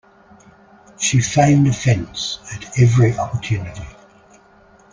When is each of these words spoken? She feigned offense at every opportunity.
She 0.97 1.21
feigned 1.21 1.67
offense 1.67 2.39
at 2.51 2.79
every 2.79 3.15
opportunity. 3.19 3.85